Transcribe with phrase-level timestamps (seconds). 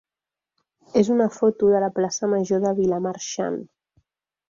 [1.01, 3.65] és una foto de la plaça major de Vilamarxant.